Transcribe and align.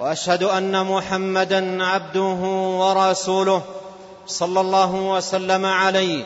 وأشهد 0.00 0.42
أن 0.42 0.86
محمدا 0.86 1.84
عبده 1.84 2.40
ورسوله 2.80 3.62
صلى 4.26 4.60
الله 4.60 4.94
وسلم 4.94 5.66
عليه 5.66 6.24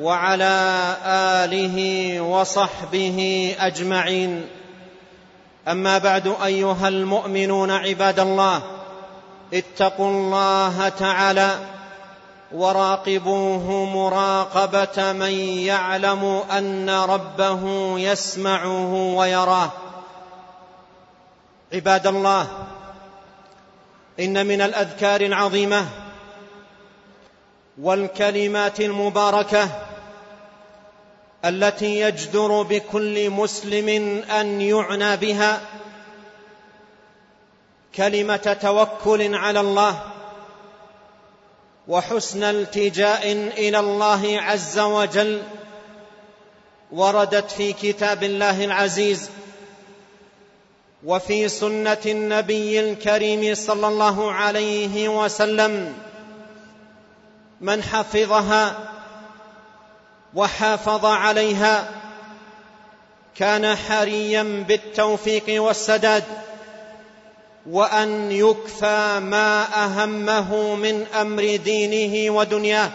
وعلى 0.00 0.84
آله 1.06 2.20
وصحبه 2.20 3.18
أجمعين. 3.58 4.46
أما 5.68 5.98
بعد 5.98 6.34
أيها 6.44 6.88
المؤمنون 6.88 7.70
عباد 7.70 8.20
الله 8.20 8.62
اتقوا 9.54 10.10
الله 10.10 10.88
تعالى 10.88 11.50
وراقبوه 12.52 13.84
مراقبة 13.84 15.12
من 15.12 15.32
يعلم 15.58 16.42
أن 16.58 16.90
ربه 16.90 17.60
يسمعه 17.98 18.94
ويراه. 18.94 19.70
عباد 21.72 22.06
الله 22.06 22.46
إن 24.20 24.46
من 24.46 24.60
الأذكار 24.60 25.20
العظيمة 25.20 25.86
والكلمات 27.78 28.80
المباركة 28.80 29.68
التي 31.44 32.00
يجدر 32.00 32.62
بكل 32.62 33.30
مسلم 33.30 33.88
أن 34.30 34.60
يعنى 34.60 35.16
بها 35.16 35.60
كلمة 37.94 38.58
توكل 38.62 39.34
على 39.34 39.60
الله 39.60 40.02
وحسن 41.88 42.42
التجاء 42.42 43.32
إلى 43.32 43.78
الله 43.78 44.40
عز 44.40 44.78
وجل 44.78 45.42
وردت 46.92 47.50
في 47.50 47.72
كتاب 47.72 48.22
الله 48.22 48.64
العزيز 48.64 49.30
وفي 51.04 51.48
سنة 51.48 51.98
النبي 52.06 52.80
الكريم 52.80 53.54
صلى 53.54 53.88
الله 53.88 54.32
عليه 54.32 55.08
وسلم 55.08 55.94
من 57.60 57.82
حفظها 57.82 58.88
وحافظ 60.34 61.06
عليها 61.06 61.88
كان 63.36 63.76
حريا 63.76 64.64
بالتوفيق 64.68 65.62
والسداد 65.62 66.24
وأن 67.70 68.32
يكفى 68.32 69.20
ما 69.22 69.84
أهمه 69.84 70.74
من 70.74 71.06
أمر 71.20 71.56
دينه 71.56 72.34
ودنياه. 72.34 72.90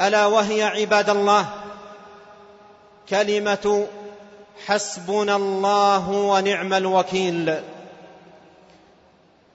ألا 0.00 0.26
وهي 0.26 0.62
عباد 0.62 1.10
الله 1.10 1.46
كلمة 3.08 3.86
حسبنا 4.66 5.36
الله 5.36 6.10
ونعم 6.10 6.74
الوكيل. 6.74 7.60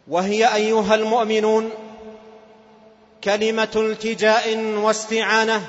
وهي 0.07 0.55
أيها 0.55 0.95
المؤمنون 0.95 1.69
كلمة 3.23 3.71
التجاء 3.75 4.57
واستعانة 4.57 5.61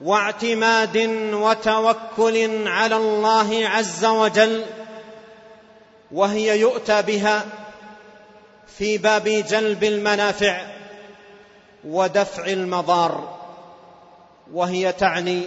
واعتماد 0.00 0.96
وتوكل 1.32 2.68
على 2.68 2.96
الله 2.96 3.68
عز 3.68 4.04
وجل 4.04 4.64
وهي 6.12 6.60
يؤتى 6.60 7.02
بها 7.02 7.44
في 8.78 8.98
باب 8.98 9.24
جلب 9.28 9.84
المنافع 9.84 10.60
ودفع 11.84 12.46
المضار 12.46 13.36
وهي 14.52 14.92
تعني 14.92 15.42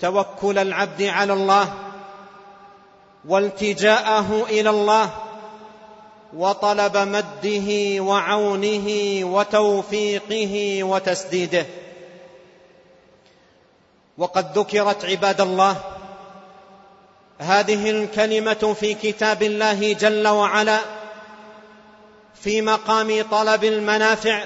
توكل 0.00 0.58
العبد 0.58 1.02
على 1.02 1.32
الله 1.32 1.74
والتجاءه 3.24 4.46
إلى 4.50 4.70
الله 4.70 5.10
وطلب 6.34 6.96
مده 6.96 8.02
وعونه 8.02 8.88
وتوفيقه 9.24 10.84
وتسديده. 10.84 11.66
وقد 14.18 14.58
ذكرت 14.58 15.04
عباد 15.04 15.40
الله 15.40 15.76
هذه 17.38 17.90
الكلمة 17.90 18.74
في 18.80 18.94
كتاب 18.94 19.42
الله 19.42 19.92
جل 19.92 20.28
وعلا 20.28 20.80
في 22.34 22.62
مقام 22.62 23.22
طلب 23.30 23.64
المنافع 23.64 24.44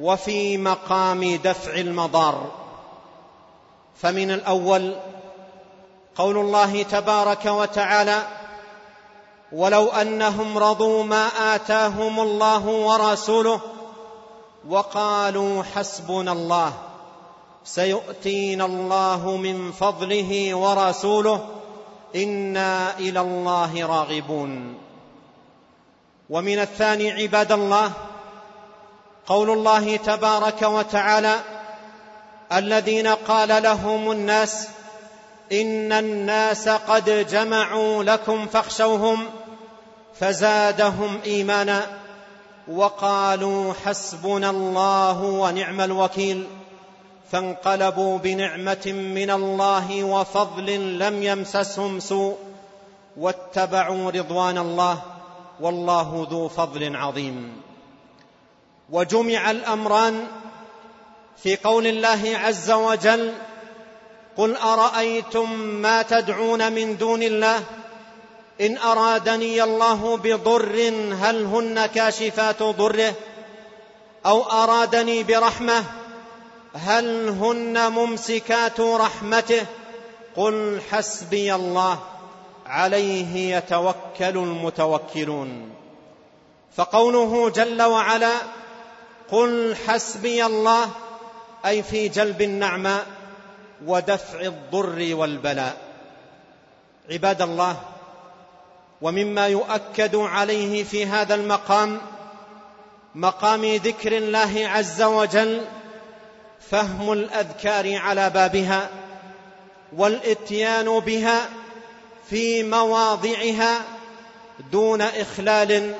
وفي 0.00 0.58
مقام 0.58 1.36
دفع 1.36 1.74
المضار. 1.74 2.69
فمن 4.00 4.30
الأول 4.30 4.96
قول 6.16 6.38
الله 6.38 6.82
تبارك 6.82 7.46
وتعالى 7.46 8.22
ولو 9.52 9.88
أنهم 9.88 10.58
رضوا 10.58 11.04
ما 11.04 11.54
آتاهم 11.54 12.20
الله 12.20 12.66
ورسوله 12.66 13.60
وقالوا 14.68 15.62
حسبنا 15.62 16.32
الله 16.32 16.72
سيؤتينا 17.64 18.64
الله 18.64 19.36
من 19.36 19.72
فضله 19.72 20.54
ورسوله 20.54 21.48
إنا 22.16 22.98
إلى 22.98 23.20
الله 23.20 23.86
راغبون. 23.86 24.74
ومن 26.30 26.58
الثاني 26.58 27.10
عباد 27.10 27.52
الله 27.52 27.92
قول 29.26 29.50
الله 29.50 29.96
تبارك 29.96 30.62
وتعالى 30.62 31.40
الذين 32.52 33.06
قال 33.06 33.62
لهم 33.62 34.10
الناس 34.10 34.68
إن 35.52 35.92
الناس 35.92 36.68
قد 36.68 37.26
جمعوا 37.30 38.04
لكم 38.04 38.46
فاخشوهم 38.46 39.26
فزادهم 40.14 41.20
إيمانا 41.26 41.86
وقالوا 42.68 43.72
حسبنا 43.84 44.50
الله 44.50 45.22
ونعم 45.22 45.80
الوكيل 45.80 46.46
فانقلبوا 47.32 48.18
بنعمة 48.18 48.86
من 48.86 49.30
الله 49.30 50.04
وفضل 50.04 50.98
لم 50.98 51.22
يمسسهم 51.22 52.00
سوء 52.00 52.36
واتبعوا 53.16 54.10
رضوان 54.10 54.58
الله 54.58 55.02
والله 55.60 56.26
ذو 56.30 56.48
فضل 56.48 56.96
عظيم. 56.96 57.62
وجمع 58.90 59.50
الأمران 59.50 60.26
في 61.36 61.56
قول 61.56 61.86
الله 61.86 62.38
عز 62.38 62.70
وجل 62.70 63.32
قل 64.36 64.56
أرأيتم 64.56 65.52
ما 65.60 66.02
تدعون 66.02 66.72
من 66.72 66.96
دون 66.96 67.22
الله؟ 67.22 67.62
إن 68.60 68.78
أرادني 68.78 69.62
الله 69.62 70.16
بضر 70.16 70.88
هل 71.20 71.44
هن 71.44 71.86
كاشفات 71.86 72.62
ضره؟ 72.62 73.14
أو 74.26 74.42
أرادني 74.42 75.22
برحمة 75.22 75.84
هل 76.74 77.28
هن 77.28 77.92
ممسكات 77.92 78.80
رحمته؟ 78.80 79.66
قل 80.36 80.80
حسبي 80.90 81.54
الله 81.54 81.98
عليه 82.66 83.56
يتوكل 83.56 83.94
المتوكلون. 84.38 85.70
فقوله 86.76 87.50
جل 87.50 87.82
وعلا 87.82 88.32
قل 89.32 89.76
حسبي 89.86 90.46
الله 90.46 90.90
أي 91.66 91.82
في 91.82 92.08
جلب 92.08 92.42
النعماء 92.42 93.06
ودفع 93.86 94.40
الضر 94.40 95.14
والبلاء. 95.14 95.76
عباد 97.10 97.42
الله 97.42 97.80
ومما 99.02 99.46
يؤكد 99.46 100.16
عليه 100.16 100.84
في 100.84 101.06
هذا 101.06 101.34
المقام 101.34 102.00
مقام 103.14 103.64
ذكر 103.64 104.16
الله 104.16 104.68
عز 104.68 105.02
وجل 105.02 105.60
فهم 106.70 107.12
الأذكار 107.12 107.96
على 107.96 108.30
بابها 108.30 108.90
والإتيان 109.96 110.98
بها 111.00 111.48
في 112.30 112.62
مواضعها 112.62 113.80
دون 114.72 115.00
إخلال 115.02 115.94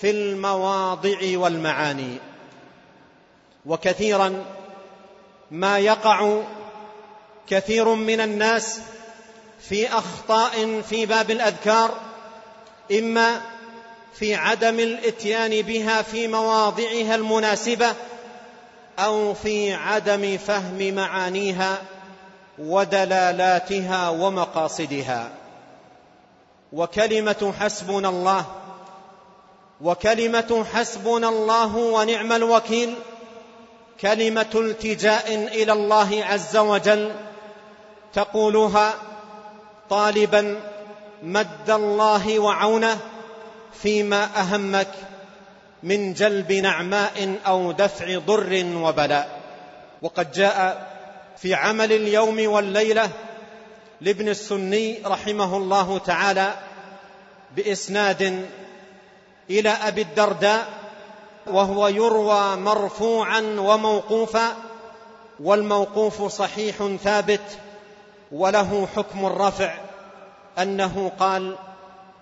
في 0.00 0.10
المواضع 0.10 1.18
والمعاني. 1.38 2.18
وكثيرا 3.66 4.44
ما 5.50 5.78
يقع 5.78 6.42
كثير 7.48 7.88
من 7.88 8.20
الناس 8.20 8.80
في 9.60 9.88
أخطاء 9.88 10.80
في 10.80 11.06
باب 11.06 11.30
الأذكار 11.30 11.94
إما 12.92 13.40
في 14.14 14.34
عدم 14.34 14.80
الإتيان 14.80 15.62
بها 15.62 16.02
في 16.02 16.28
مواضعها 16.28 17.14
المناسبة 17.14 17.94
أو 18.98 19.34
في 19.34 19.74
عدم 19.74 20.38
فهم 20.38 20.94
معانيها 20.94 21.82
ودلالاتها 22.58 24.08
ومقاصدها. 24.08 25.30
وكلمة 26.72 27.54
حسبنا 27.60 28.08
الله 28.08 28.46
وكلمة 29.80 30.64
حسبنا 30.74 31.28
الله 31.28 31.76
ونعم 31.76 32.32
الوكيل 32.32 32.94
كلمة 34.00 34.50
التجاء 34.54 35.34
إلى 35.34 35.72
الله 35.72 36.24
عز 36.24 36.56
وجل 36.56 37.12
تقولها 38.14 38.94
طالبا 39.90 40.60
مد 41.22 41.70
الله 41.70 42.38
وعونه 42.38 42.98
فيما 43.82 44.24
أهمك 44.36 44.88
من 45.82 46.14
جلب 46.14 46.52
نعماء 46.52 47.38
أو 47.46 47.72
دفع 47.72 48.18
ضر 48.18 48.64
وبلاء. 48.74 49.40
وقد 50.02 50.32
جاء 50.32 50.86
في 51.36 51.54
عمل 51.54 51.92
اليوم 51.92 52.48
والليلة 52.48 53.10
لابن 54.00 54.28
السني 54.28 54.98
رحمه 55.06 55.56
الله 55.56 55.98
تعالى 55.98 56.54
بإسناد 57.56 58.46
إلى 59.50 59.70
أبي 59.70 60.02
الدرداء 60.02 60.77
وهو 61.52 61.88
يروى 61.88 62.56
مرفوعا 62.56 63.40
وموقوفا 63.58 64.56
والموقوف 65.40 66.22
صحيح 66.22 66.96
ثابت 67.04 67.58
وله 68.32 68.88
حكم 68.96 69.26
الرفع 69.26 69.74
أنه 70.58 71.12
قال 71.20 71.56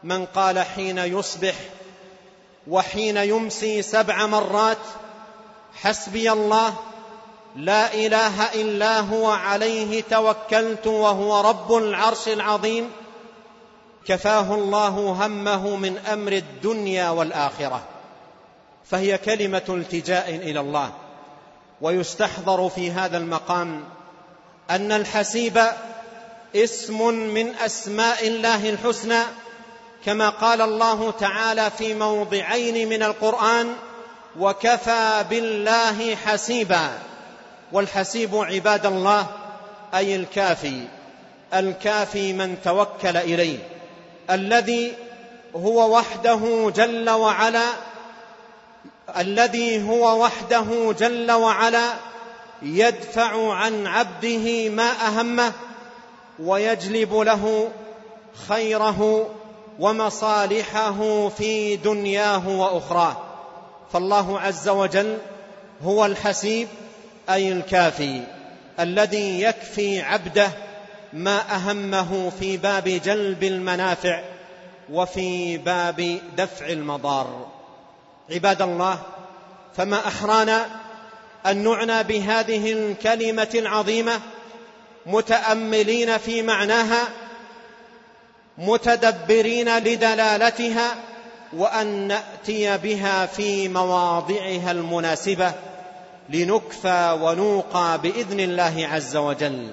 من 0.02 0.26
قال 0.26 0.58
حين 0.58 0.98
يصبح 0.98 1.54
وحين 2.68 3.16
يمسي 3.16 3.82
سبع 3.82 4.26
مرات 4.26 4.78
حسبي 5.74 6.32
الله 6.32 6.74
لا 7.56 7.94
إله 7.94 8.52
إلا 8.54 9.00
هو 9.00 9.30
عليه 9.30 10.02
توكلت 10.10 10.86
وهو 10.86 11.40
رب 11.40 11.72
العرش 11.72 12.28
العظيم 12.28 12.90
كفاه 14.06 14.54
الله 14.54 15.26
همه 15.26 15.76
من 15.76 15.98
أمر 15.98 16.32
الدنيا 16.32 17.10
والآخرة. 17.10 17.82
فهي 18.90 19.18
كلمة 19.18 19.62
التجاء 19.68 20.30
إلى 20.30 20.60
الله. 20.60 20.92
ويستحضر 21.80 22.68
في 22.68 22.90
هذا 22.90 23.18
المقام 23.18 23.84
أن 24.70 24.92
الحسيب 24.92 25.62
اسم 26.56 27.14
من 27.14 27.54
أسماء 27.54 28.26
الله 28.28 28.70
الحسنى 28.70 29.22
كما 30.04 30.28
قال 30.28 30.60
الله 30.60 31.10
تعالى 31.10 31.70
في 31.78 31.94
موضعين 31.94 32.88
من 32.88 33.02
القرآن 33.02 33.74
وكفى 34.38 35.24
بالله 35.30 36.14
حسيبا. 36.14 36.98
والحسيب 37.72 38.36
عباد 38.36 38.86
الله 38.86 39.26
أي 39.94 40.16
الكافي 40.16 40.82
الكافي 41.54 42.32
من 42.32 42.56
توكل 42.64 43.16
إليه 43.16 43.58
الذي 44.30 44.92
هو 45.56 45.96
وحده 45.96 46.72
جل 46.76 47.10
وعلا 47.10 47.66
الذي 49.16 49.88
هو 49.88 50.22
وحده 50.24 50.94
جل 50.98 51.32
وعلا 51.32 51.92
يدفع 52.62 53.52
عن 53.52 53.86
عبده 53.86 54.68
ما 54.68 54.90
أهمه 55.06 55.52
ويجلب 56.38 57.14
له 57.14 57.68
خيره 58.48 59.30
ومصالحه 59.78 61.28
في 61.28 61.76
دنياه 61.76 62.48
وأخراه. 62.48 63.16
فالله 63.92 64.40
عز 64.40 64.68
وجل 64.68 65.18
هو 65.82 66.06
الحسيب 66.06 66.68
أي 67.30 67.52
الكافي 67.52 68.22
الذي 68.80 69.42
يكفي 69.42 70.02
عبده 70.02 70.50
ما 71.12 71.54
أهمه 71.54 72.32
في 72.40 72.56
باب 72.56 72.84
جلب 72.84 73.44
المنافع 73.44 74.22
وفي 74.92 75.58
باب 75.58 76.18
دفع 76.36 76.66
المضار. 76.66 77.55
عباد 78.30 78.62
الله 78.62 78.98
فما 79.76 80.08
احرانا 80.08 80.66
أن 81.46 81.64
نعنى 81.64 82.02
بهذه 82.02 82.72
الكلمة 82.72 83.50
العظيمة 83.54 84.20
متأملين 85.06 86.18
في 86.18 86.42
معناها 86.42 87.08
متدبرين 88.58 89.78
لدلالتها 89.78 90.94
وأن 91.52 91.86
نأتي 91.86 92.78
بها 92.78 93.26
في 93.26 93.68
مواضعها 93.68 94.70
المناسبة 94.70 95.52
لنكفى 96.28 97.18
ونوقى 97.22 97.98
بإذن 97.98 98.40
الله 98.40 98.88
عز 98.92 99.16
وجل. 99.16 99.70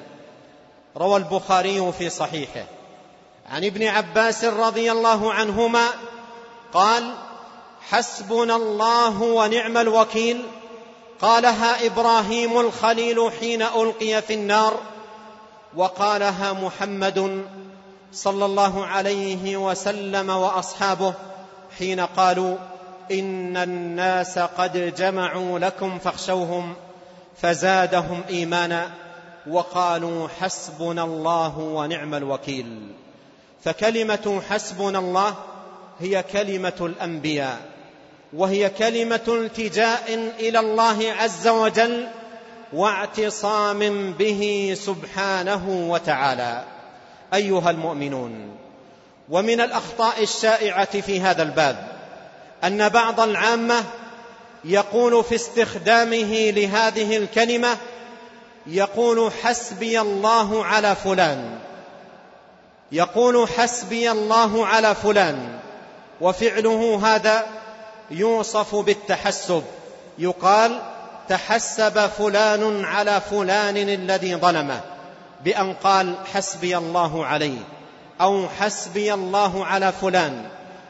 روى 0.98 1.18
البخاري 1.18 1.92
في 1.92 2.10
صحيحه. 2.10 2.66
عن 3.50 3.66
ابن 3.66 3.84
عباس 3.84 4.46
رضي 4.46 4.92
الله 4.92 5.34
عنهما 5.34 5.86
قال 6.74 7.14
حسبنا 7.90 8.56
الله 8.56 9.22
ونعم 9.22 9.78
الوكيل. 9.78 10.46
قالها 11.22 11.86
إبراهيم 11.86 12.60
الخليل 12.60 13.32
حين 13.40 13.62
ألقي 13.62 14.22
في 14.22 14.34
النار. 14.34 14.80
وقالها 15.76 16.54
محمد 16.54 17.46
صلى 18.14 18.46
الله 18.46 18.86
عليه 18.86 19.58
وسلم 19.58 20.30
وأصحابه 20.30 21.14
حين 21.78 22.00
قالوا 22.00 22.58
إن 23.12 23.58
الناس 23.58 24.40
قد 24.40 24.96
جمعوا 24.98 25.60
لكم 25.60 26.00
فاخشوهم 26.00 26.76
فزادهم 27.42 28.22
إيمانا. 28.30 28.92
وقالوا 29.50 30.28
حسبنا 30.40 31.04
الله 31.04 31.60
ونعم 31.60 32.14
الوكيل. 32.14 32.92
فكلمة 33.64 34.42
حسبنا 34.50 35.00
الله 35.00 35.36
هي 36.00 36.24
كلمة 36.24 36.74
الأنبياء. 36.82 37.73
وهي 38.36 38.70
كلمة 38.70 39.22
التجاء 39.28 40.32
إلى 40.40 40.60
الله 40.60 41.12
عز 41.20 41.48
وجل 41.48 42.08
واعتصام 42.74 44.12
به 44.14 44.74
سبحانه 44.78 45.90
وتعالى. 45.90 46.64
أيها 47.34 47.70
المؤمنون 47.70 48.58
ومن 49.30 49.62
الأخطاء 49.62 50.24
الشائعة 50.24 51.02
في 51.02 51.22
هذا 51.22 51.44
الباب 51.44 51.88
أن 52.64 52.90
بعض 52.90 53.20
العامة 53.20 53.84
يقول 54.66 55.24
في 55.24 55.36
استخدامه 55.36 56.52
لهذه 56.52 57.18
الكلمة 57.18 57.78
يقول 58.68 59.32
حسبي 59.44 60.02
الله 60.02 60.66
على 60.66 60.96
فلان 60.96 61.60
يقول 62.92 63.48
حسبي 63.48 64.12
الله 64.12 64.68
على 64.68 64.96
فلان 64.96 65.60
وفعله 66.22 67.02
هذا 67.04 67.46
يوصف 68.12 68.76
بالتحسب. 68.76 69.64
يقال 70.18 70.82
تحسب 71.30 72.08
فلان 72.08 72.86
على 72.86 73.22
فلان 73.32 73.78
الذي 73.78 74.36
ظلمه 74.36 74.82
بأن 75.44 75.74
قال 75.74 76.16
حسبي 76.34 76.78
الله 76.78 77.26
عليه 77.26 77.60
أو 78.22 78.48
حسبي 78.60 79.14
الله 79.14 79.66
على 79.66 79.92
فلان 80.02 80.46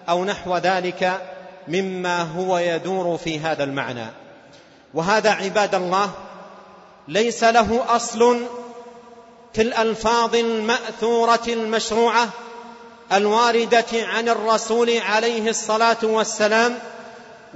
أو 0.10 0.26
نحو 0.26 0.58
ذلك 0.58 1.22
مما 1.68 2.22
هو 2.22 2.58
يدور 2.58 3.18
في 3.18 3.40
هذا 3.40 3.64
المعنى. 3.64 4.06
وهذا 4.94 5.32
عباد 5.32 5.76
الله 5.76 6.12
ليس 7.08 7.44
له 7.44 7.96
أصل 7.96 8.40
في 9.54 9.62
الألفاظ 9.62 10.36
المأثورة 10.36 11.44
المشروعة 11.48 12.30
الواردة 13.12 13.86
عن 13.94 14.30
الرسول 14.30 14.98
عليه 14.98 15.50
الصلاة 15.50 15.98
والسلام 16.04 16.80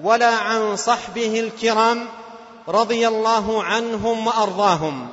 ولا 0.03 0.35
عن 0.35 0.75
صحبه 0.75 1.39
الكرام 1.39 2.05
رضي 2.67 3.07
الله 3.07 3.63
عنهم 3.63 4.27
وأرضاهم. 4.27 5.07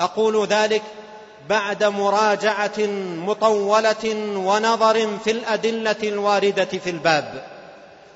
أقول 0.00 0.46
ذلك 0.46 0.82
بعد 1.48 1.84
مراجعة 1.84 2.86
مطولة 3.26 4.14
ونظر 4.36 5.18
في 5.24 5.30
الأدلة 5.30 5.96
الواردة 6.02 6.64
في 6.64 6.90
الباب. 6.90 7.44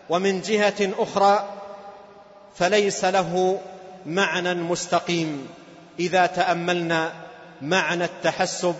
ومن 0.08 0.40
جهة 0.40 0.90
أخرى 0.98 1.44
فليس 2.56 3.04
له 3.04 3.60
معنى 4.06 4.54
مستقيم 4.54 5.48
إذا 5.98 6.26
تأملنا 6.26 7.12
معنى 7.62 8.04
التحسب 8.04 8.74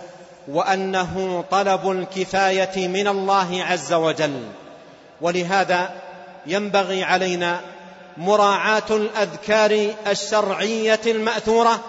وأنه 0.47 1.43
طلب 1.51 1.91
الكفاية 1.91 2.87
من 2.87 3.07
الله 3.07 3.63
عز 3.63 3.93
وجل. 3.93 4.43
ولهذا 5.21 5.89
ينبغي 6.45 7.03
علينا 7.03 7.61
مراعاة 8.17 8.83
الأذكار 8.89 9.93
الشرعية 10.07 10.99
المأثورة 11.05 11.79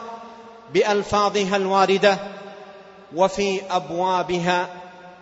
بألفاظها 0.75 1.57
الواردة 1.57 2.19
وفي 3.15 3.61
أبوابها 3.71 4.69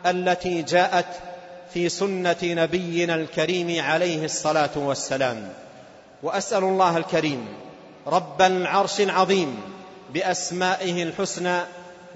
التي 0.07 0.63
جاءت 0.63 1.07
في 1.75 1.89
سنة 1.89 2.37
نبينا 2.43 3.15
الكريم 3.15 3.85
عليه 3.85 4.25
الصلاة 4.25 4.71
والسلام. 4.77 5.53
وأسأل 6.23 6.65
الله 6.65 6.97
الكريم 6.97 7.47
رب 8.07 8.43
العرش 8.43 9.01
العظيم 9.01 9.61
بأسمائه 10.15 11.03
الحسنى 11.03 11.61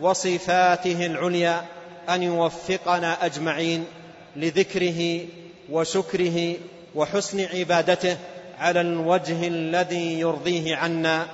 وصفاته 0.00 1.06
العليا 1.06 1.64
أن 2.08 2.22
يوفقنا 2.22 3.26
أجمعين 3.26 3.84
لذكره 4.36 5.20
وشكره 5.70 6.54
وحسن 6.94 7.40
عبادته 7.40 8.16
على 8.58 8.80
الوجه 8.80 9.48
الذي 9.48 10.20
يرضيه 10.20 10.76
عنا 10.76 11.26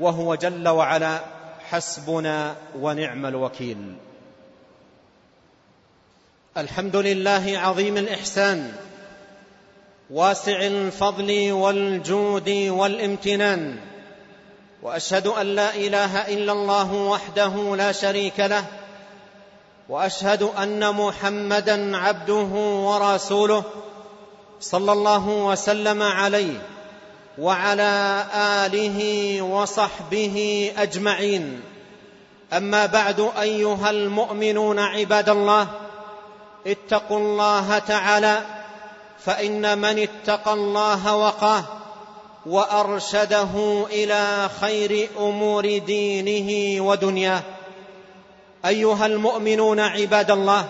وهو 0.00 0.34
جل 0.34 0.68
وعلا 0.68 1.20
حسبنا 1.70 2.56
ونعم 2.80 3.26
الوكيل. 3.26 3.96
الحمد 6.56 6.96
لله 6.96 7.58
عظيم 7.58 7.96
الإحسان 7.96 8.72
واسع 10.10 10.66
الفضل 10.66 11.52
والجود 11.52 12.48
والامتنان 12.50 13.76
وأشهد 14.82 15.26
أن 15.26 15.46
لا 15.46 15.74
إله 15.74 16.28
إلا 16.34 16.52
الله 16.52 16.94
وحده 16.94 17.76
لا 17.76 17.92
شريك 17.92 18.40
له 18.40 18.64
وأشهد 19.88 20.42
أن 20.42 20.94
محمدا 20.94 21.96
عبده 21.96 22.52
ورسوله 22.88 23.64
صلى 24.64 24.92
الله 24.92 25.28
وسلم 25.28 26.02
عليه 26.02 26.62
وعلى 27.38 28.24
آله 28.34 28.98
وصحبه 29.42 30.72
أجمعين. 30.76 31.60
أما 32.52 32.86
بعد 32.86 33.30
أيها 33.40 33.90
المؤمنون 33.90 34.78
عباد 34.78 35.28
الله 35.28 35.66
اتقوا 36.66 37.18
الله 37.18 37.78
تعالى 37.78 38.40
فإن 39.24 39.78
من 39.78 39.98
اتقى 39.98 40.52
الله 40.52 41.16
وقاه 41.16 41.64
وأرشده 42.46 43.84
إلى 43.90 44.50
خير 44.60 45.08
أمور 45.18 45.78
دينه 45.78 46.80
ودنياه. 46.84 47.42
أيها 48.66 49.06
المؤمنون 49.06 49.80
عباد 49.80 50.30
الله 50.30 50.68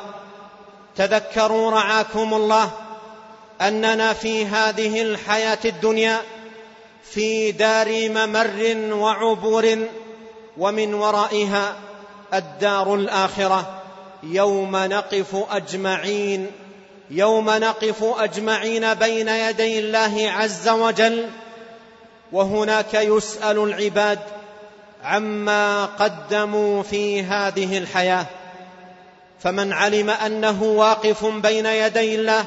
تذكروا 0.96 1.70
رعاكم 1.70 2.34
الله 2.34 2.70
أننا 3.60 4.12
في 4.12 4.46
هذه 4.46 5.02
الحياة 5.02 5.58
الدنيا 5.64 6.20
في 7.10 7.52
دار 7.52 8.08
ممر 8.08 8.94
وعبور 8.94 9.78
ومن 10.58 10.94
ورائها 10.94 11.76
الدار 12.34 12.94
الآخرة. 12.94 13.82
يوم 14.22 14.76
نقف 14.76 15.36
أجمعين 15.50 16.50
يوم 17.10 17.50
نقف 17.50 18.04
أجمعين 18.04 18.94
بين 18.94 19.28
يدي 19.28 19.78
الله 19.78 20.32
عز 20.36 20.68
وجل 20.68 21.28
وهناك 22.32 22.94
يسأل 22.94 23.58
العباد 23.58 24.18
عما 25.04 25.84
قدموا 25.84 26.82
في 26.82 27.22
هذه 27.22 27.78
الحياة. 27.78 28.26
فمن 29.40 29.72
علم 29.72 30.10
أنه 30.10 30.62
واقف 30.62 31.24
بين 31.24 31.66
يدي 31.66 32.14
الله 32.14 32.44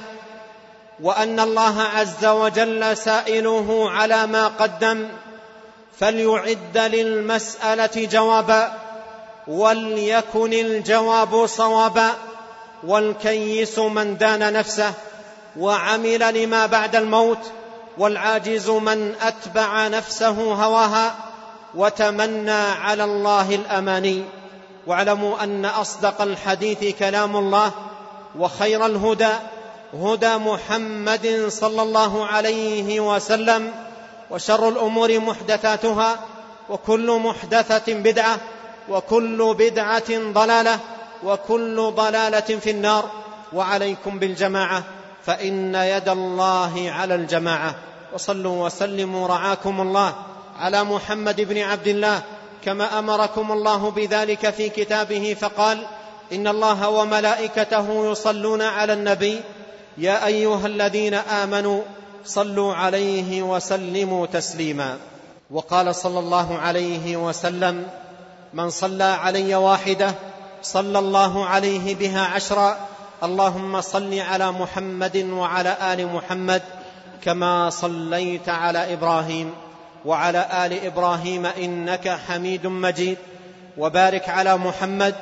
وأن 1.03 1.39
الله 1.39 1.81
عز 1.81 2.25
وجل 2.25 2.97
سائله 2.97 3.89
على 3.91 4.27
ما 4.27 4.47
قدم 4.47 5.07
فليعد 5.99 6.77
للمسألة 6.77 8.07
جوابا 8.11 8.73
وليكن 9.47 10.53
الجواب 10.53 11.45
صوابا 11.45 12.09
والكيس 12.83 13.79
من 13.79 14.17
دان 14.17 14.53
نفسه 14.53 14.93
وعمل 15.57 16.43
لما 16.43 16.65
بعد 16.65 16.95
الموت 16.95 17.51
والعاجز 17.97 18.69
من 18.69 19.15
أتبع 19.21 19.87
نفسه 19.87 20.53
هواها 20.53 21.15
وتمنى 21.75 22.51
على 22.51 23.03
الله 23.03 23.55
الأماني. 23.55 24.23
واعلموا 24.87 25.43
أن 25.43 25.65
أصدق 25.65 26.21
الحديث 26.21 26.97
كلام 26.99 27.37
الله 27.37 27.71
وخير 28.39 28.85
الهدى 28.85 29.33
هدى 29.93 30.37
محمد 30.37 31.45
صلى 31.47 31.81
الله 31.81 32.25
عليه 32.25 32.99
وسلم 32.99 33.71
وشر 34.31 34.69
الأمور 34.69 35.19
محدثاتها 35.19 36.19
وكل 36.69 37.19
محدثة 37.19 37.93
بدعة 37.93 38.39
وكل 38.89 39.55
بدعة 39.59 40.31
ضلالة 40.33 40.79
وكل 41.23 41.91
ضلالة 41.95 42.39
في 42.39 42.69
النار. 42.69 43.11
وعليكم 43.53 44.19
بالجماعة 44.19 44.83
فإن 45.25 45.75
يد 45.75 46.09
الله 46.09 46.91
على 46.91 47.15
الجماعة. 47.15 47.75
وصلوا 48.13 48.65
وسلموا 48.65 49.27
رعاكم 49.27 49.81
الله. 49.81 50.13
على 50.59 50.83
محمد 50.83 51.41
بن 51.41 51.57
عبد 51.57 51.87
الله 51.87 52.21
كما 52.65 52.99
أمركم 52.99 53.51
الله 53.51 53.91
بذلك 53.91 54.49
في 54.49 54.69
كتابه 54.69 55.37
فقال 55.41 55.85
إن 56.33 56.47
الله 56.47 56.89
وملائكته 56.89 58.11
يصلون 58.11 58.61
على 58.61 58.93
النبي 58.93 59.41
يا 59.97 60.25
أيها 60.25 60.67
الذين 60.67 61.13
آمنوا 61.13 61.81
صلوا 62.25 62.73
عليه 62.73 63.41
وسلموا 63.41 64.25
تسليما. 64.25 64.97
وقال 65.51 65.95
صلى 65.95 66.19
الله 66.19 66.57
عليه 66.57 67.17
وسلم 67.17 67.87
من 68.53 68.69
صلى 68.69 69.03
علي 69.03 69.55
واحدة 69.55 70.15
صلى 70.61 70.99
الله 70.99 71.45
عليه 71.45 71.95
بها 71.95 72.21
عشرا 72.21 72.77
اللهم 73.23 73.81
صل 73.81 74.19
على 74.19 74.51
محمد 74.51 75.17
وعلى 75.17 75.77
آل 75.93 76.07
محمد 76.07 76.61
كما 77.23 77.69
صليت 77.69 78.49
على 78.49 78.93
إبراهيم 78.93 79.53
وعلى 80.05 80.47
آل 80.65 80.85
إبراهيم 80.85 81.45
إنك 81.45 82.09
حميد 82.27 82.67
مجيد 82.67 83.17
وبارك 83.77 84.29
على 84.29 84.57
محمد 84.57 85.15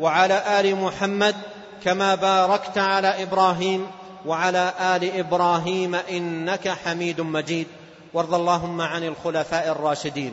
وعلى 0.00 0.60
آل 0.60 0.76
محمد 0.76 1.36
كما 1.84 2.14
باركت 2.14 2.78
على 2.78 3.22
إبراهيم 3.22 3.86
وعلى 4.26 4.72
آل 4.80 5.18
إبراهيم 5.18 5.94
إنك 5.94 6.68
حميد 6.68 7.20
مجيد. 7.20 7.66
وارض 8.14 8.34
اللهم 8.34 8.80
عن 8.80 9.04
الخلفاء 9.04 9.68
الراشدين 9.68 10.32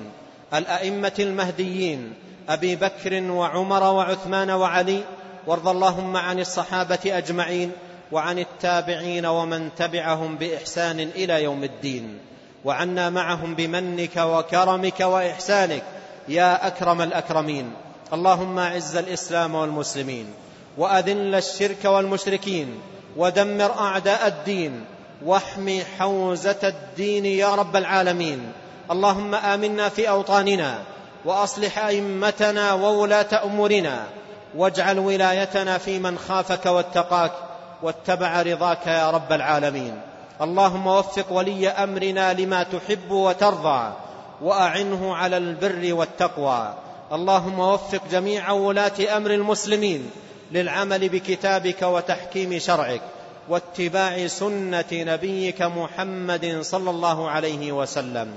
الأئمة 0.53 1.13
المهديين 1.19 2.13
أبي 2.49 2.75
بكر 2.75 3.23
وعمر 3.23 3.83
وعثمان 3.83 4.49
وعلي. 4.51 5.03
وارض 5.47 5.67
اللهم 5.67 6.17
عن 6.17 6.39
الصحابة 6.39 6.99
أجمعين 7.05 7.71
وعن 8.11 8.39
التابعين 8.39 9.25
ومن 9.25 9.69
تبعهم 9.77 10.35
بإحسان 10.35 10.99
إلى 10.99 11.43
يوم 11.43 11.63
الدين. 11.63 12.19
وعنا 12.65 13.09
معهم 13.09 13.55
بمنك 13.55 14.17
وكرمك 14.17 14.99
وإحسانك 14.99 15.83
يا 16.27 16.67
أكرم 16.67 17.01
الأكرمين. 17.01 17.73
اللهم 18.13 18.59
أعز 18.59 18.95
الإسلام 18.95 19.55
والمسلمين 19.55 20.25
وأذل 20.77 21.35
الشرك 21.35 21.85
والمشركين 21.85 22.79
ودمر 23.15 23.71
أعداء 23.79 24.27
الدين. 24.27 24.85
واحم 25.25 25.79
حوزة 25.99 26.55
الدين 26.63 27.25
يا 27.25 27.55
رب 27.55 27.75
العالمين. 27.75 28.51
اللهم 28.91 29.35
آمنا 29.35 29.89
في 29.89 30.09
أوطاننا 30.09 30.79
وأصلح 31.25 31.79
أئمتنا 31.79 32.73
وولاة 32.73 33.43
أمورنا. 33.43 34.03
واجعل 34.55 34.99
ولايتنا 34.99 35.77
في 35.77 35.99
من 35.99 36.17
خافك 36.17 36.65
واتقاك 36.65 37.31
واتبع 37.83 38.41
رضاك 38.41 38.87
يا 38.87 39.11
رب 39.11 39.31
العالمين. 39.31 40.01
اللهم 40.41 40.87
وفق 40.87 41.31
ولي 41.31 41.69
أمرنا 41.69 42.33
لما 42.33 42.63
تحب 42.63 43.11
وترضى 43.11 43.93
وأعنه 44.41 45.15
على 45.15 45.37
البر 45.37 45.93
والتقوى. 45.93 46.73
اللهم 47.11 47.59
وفق 47.59 48.01
جميع 48.11 48.51
ولاة 48.51 49.17
أمر 49.17 49.31
المسلمين. 49.31 50.11
للعمل 50.51 51.09
بكتابك 51.09 51.81
وتحكيم 51.81 52.59
شرعك 52.59 53.01
واتباع 53.49 54.27
سنة 54.27 54.85
نبيك 54.91 55.61
محمد 55.61 56.57
صلى 56.61 56.89
الله 56.89 57.29
عليه 57.29 57.71
وسلم. 57.71 58.27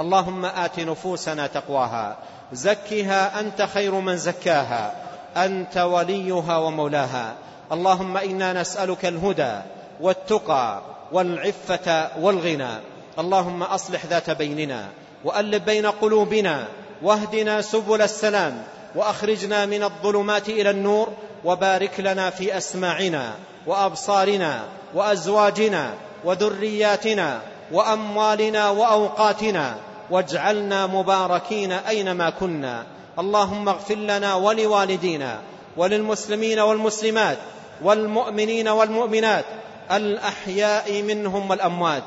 اللهم 0.00 0.44
آت 0.44 0.80
نفوسنا 0.80 1.46
تقواها 1.46 2.16
زكها 2.52 3.40
أنت 3.40 3.62
خير 3.74 3.94
من 3.94 4.16
زكاها 4.16 4.94
أنت 5.36 5.76
وليها 5.76 6.58
ومولاها. 6.58 7.34
اللهم 7.72 8.16
إنا 8.16 8.52
نسألك 8.52 9.06
الهدى 9.06 9.52
والتقى 10.00 10.82
والعفة 11.12 12.08
والغنى. 12.20 12.70
اللهم 13.18 13.62
أصلح 13.62 14.06
ذات 14.06 14.30
بيننا 14.30 14.88
وألف 15.24 15.64
بين 15.64 15.86
قلوبنا 15.86 16.68
واهدنا 17.02 17.60
سبل 17.60 18.02
السلام. 18.02 18.62
وأخرجنا 18.94 19.66
من 19.66 19.82
الظلمات 19.82 20.48
إلى 20.48 20.70
النور 20.70 21.08
وبارك 21.44 22.00
لنا 22.00 22.30
في 22.30 22.56
أسماعنا 22.56 23.34
وأبصارنا 23.66 24.62
وأزواجنا 24.94 25.94
وذرياتنا 26.24 27.40
وأموالنا 27.72 28.70
وأوقاتنا 28.70 29.76
واجعلنا 30.10 30.86
مباركين 30.86 31.72
أينما 31.72 32.30
كنا. 32.30 32.84
اللهم 33.18 33.68
اغفر 33.68 33.94
لنا 33.94 34.34
ولوالدينا 34.34 35.38
وللمسلمين 35.76 36.58
والمسلمات 36.58 37.38
والمؤمنين 37.82 38.68
والمؤمنات 38.68 39.44
الأحياء 39.92 41.02
منهم 41.02 41.50
والأموات. 41.50 42.02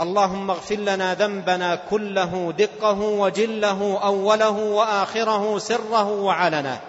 اللهم 0.00 0.50
اغفر 0.50 0.74
لنا 0.74 1.14
ذنبنا 1.14 1.78
كله 1.90 2.54
دقه 2.58 3.00
وجله 3.00 4.00
أوله 4.04 4.50
وآخره 4.50 5.58
سره 5.58 6.08
وعلنه. 6.10 6.80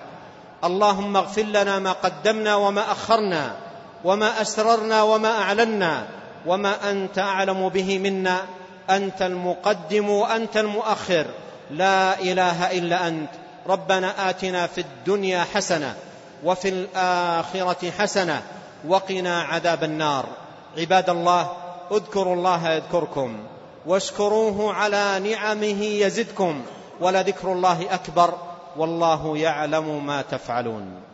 اللهم 0.63 1.18
اغفر 1.18 1.41
لنا 1.41 1.80
ما 1.80 1.91
قدمنا 1.91 2.56
وما 2.56 2.91
أخرنا 2.91 3.56
وما 4.03 4.41
أسررنا 4.41 5.03
وما 5.03 5.32
أعلنا 5.41 6.08
وما 6.46 6.91
أنت 6.91 7.20
أعلم 7.20 7.70
به 7.70 8.00
منا. 8.00 8.38
أنت 8.89 9.22
المقدم 9.22 10.10
وأنت 10.10 10.58
المؤخر. 10.58 11.25
لا 11.72 12.20
إله 12.20 12.72
إلا 12.72 13.08
أنت. 13.08 13.30
ربنا 13.68 14.30
آتنا 14.30 14.68
في 14.68 14.82
الدنيا 14.82 15.46
حسنة 15.53 15.96
وفي 16.44 16.70
الآخرة 16.70 17.91
حسنة 17.91 18.41
وقنا 18.88 19.41
عذاب 19.41 19.84
النار. 19.84 20.25
عباد 20.77 21.10
الله 21.10 21.61
اذكروا 21.92 22.36
الله 22.36 22.70
يذكركم 22.70 23.38
واشكروه 23.86 24.74
على 24.74 25.20
نعمه 25.20 25.84
يزدكم 25.84 26.62
ولذكر 27.02 27.54
الله 27.54 27.94
أكبر 27.94 28.34
والله 28.78 29.38
يعلم 29.38 30.06
ما 30.06 30.22
تفعلون 30.22 31.11